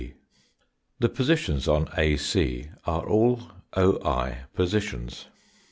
The 0.97 1.09
positions 1.09 1.67
on 1.67 1.87
AC 1.95 2.65
are 2.87 3.07
all 3.07 3.51
oi 3.77 4.35
positions. 4.55 5.27